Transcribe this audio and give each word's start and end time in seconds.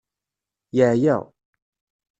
Yeɛya. 0.75 1.17